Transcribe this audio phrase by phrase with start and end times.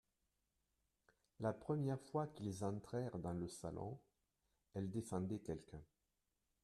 [1.41, 3.99] La première fois qu'ils entrèrent dans le salon,
[4.73, 5.83] elle défendait quelqu'un.